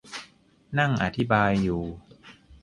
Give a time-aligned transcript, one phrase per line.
[0.79, 1.81] นั่งอธิบายอยู่